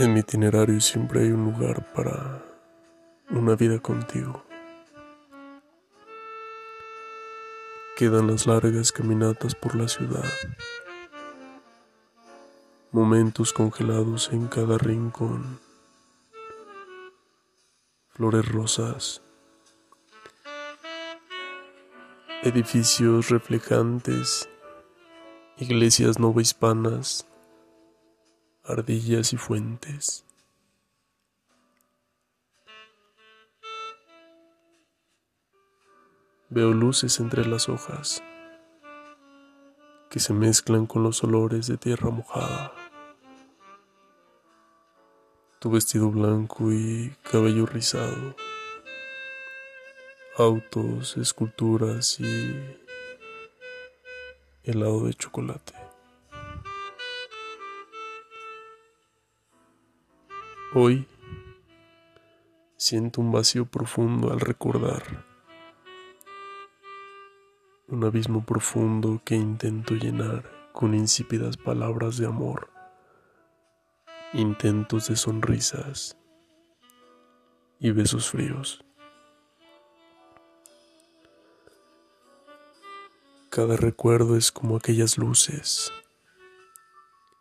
En 0.00 0.14
mi 0.14 0.20
itinerario 0.20 0.80
siempre 0.80 1.20
hay 1.20 1.30
un 1.30 1.44
lugar 1.44 1.92
para 1.92 2.42
una 3.28 3.54
vida 3.54 3.78
contigo. 3.80 4.42
Quedan 7.98 8.28
las 8.28 8.46
largas 8.46 8.92
caminatas 8.92 9.54
por 9.54 9.74
la 9.74 9.88
ciudad, 9.88 10.24
momentos 12.92 13.52
congelados 13.52 14.30
en 14.32 14.46
cada 14.46 14.78
rincón, 14.78 15.60
flores 18.08 18.50
rosas, 18.50 19.20
edificios 22.42 23.28
reflejantes, 23.28 24.48
iglesias 25.58 26.18
novohispanas 26.18 27.29
ardillas 28.70 29.32
y 29.32 29.36
fuentes. 29.36 30.24
Veo 36.48 36.72
luces 36.72 37.20
entre 37.20 37.46
las 37.46 37.68
hojas 37.68 38.22
que 40.10 40.18
se 40.18 40.32
mezclan 40.32 40.86
con 40.86 41.04
los 41.04 41.22
olores 41.22 41.68
de 41.68 41.76
tierra 41.76 42.10
mojada. 42.10 42.72
Tu 45.60 45.70
vestido 45.70 46.10
blanco 46.10 46.72
y 46.72 47.14
cabello 47.30 47.66
rizado. 47.66 48.34
Autos, 50.36 51.16
esculturas 51.16 52.18
y 52.18 52.76
helado 54.64 55.06
de 55.06 55.14
chocolate. 55.14 55.79
Hoy 60.72 61.04
siento 62.76 63.20
un 63.20 63.32
vacío 63.32 63.66
profundo 63.66 64.32
al 64.32 64.38
recordar, 64.38 65.26
un 67.88 68.04
abismo 68.04 68.46
profundo 68.46 69.20
que 69.24 69.34
intento 69.34 69.94
llenar 69.94 70.70
con 70.72 70.94
insípidas 70.94 71.56
palabras 71.56 72.18
de 72.18 72.26
amor, 72.26 72.70
intentos 74.32 75.08
de 75.08 75.16
sonrisas 75.16 76.16
y 77.80 77.90
besos 77.90 78.30
fríos. 78.30 78.84
Cada 83.48 83.76
recuerdo 83.76 84.36
es 84.36 84.52
como 84.52 84.76
aquellas 84.76 85.18
luces 85.18 85.92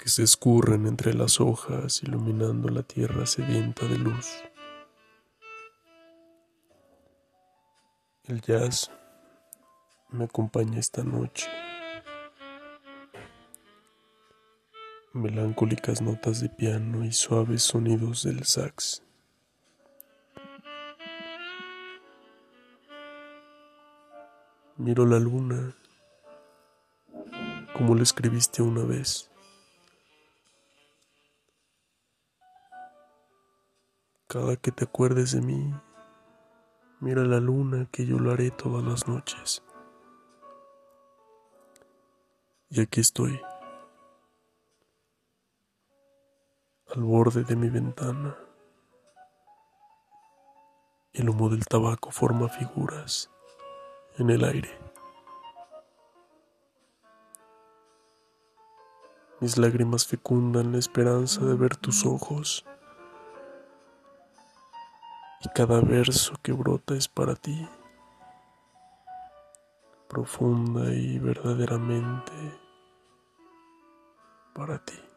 que 0.00 0.08
se 0.08 0.22
escurren 0.22 0.86
entre 0.86 1.12
las 1.12 1.42
hojas 1.42 2.02
iluminando 2.02 2.70
la 2.70 2.82
tierra 2.82 3.26
sedienta 3.26 3.84
de 3.86 3.98
luz. 3.98 4.26
El 8.24 8.40
jazz 8.40 8.90
me 10.08 10.24
acompaña 10.24 10.78
esta 10.78 11.04
noche. 11.04 11.46
Melancólicas 15.12 16.00
notas 16.00 16.40
de 16.40 16.48
piano 16.48 17.04
y 17.04 17.12
suaves 17.12 17.62
sonidos 17.62 18.22
del 18.22 18.44
sax. 18.44 19.02
Miro 24.78 25.04
la 25.04 25.18
luna 25.18 25.76
como 27.74 27.94
le 27.94 28.02
escribiste 28.02 28.62
una 28.62 28.84
vez. 28.84 29.29
Cada 34.30 34.54
que 34.54 34.70
te 34.70 34.84
acuerdes 34.84 35.32
de 35.32 35.40
mí, 35.40 35.74
mira 37.00 37.24
la 37.24 37.40
luna 37.40 37.88
que 37.90 38.06
yo 38.06 38.20
lo 38.20 38.30
haré 38.30 38.52
todas 38.52 38.84
las 38.84 39.08
noches. 39.08 39.64
Y 42.68 42.80
aquí 42.80 43.00
estoy, 43.00 43.40
al 46.94 47.02
borde 47.02 47.42
de 47.42 47.56
mi 47.56 47.68
ventana. 47.70 48.36
El 51.12 51.28
humo 51.28 51.48
del 51.48 51.66
tabaco 51.66 52.12
forma 52.12 52.48
figuras 52.48 53.32
en 54.16 54.30
el 54.30 54.44
aire. 54.44 54.78
Mis 59.40 59.58
lágrimas 59.58 60.06
fecundan 60.06 60.70
la 60.70 60.78
esperanza 60.78 61.44
de 61.44 61.54
ver 61.54 61.74
tus 61.74 62.06
ojos 62.06 62.64
y 65.40 65.48
cada 65.48 65.80
verso 65.80 66.34
que 66.42 66.52
brota 66.52 66.94
es 66.94 67.08
para 67.08 67.34
ti, 67.34 67.68
profunda 70.08 70.92
y 70.92 71.18
verdaderamente 71.18 72.32
para 74.54 74.84
ti. 74.84 75.09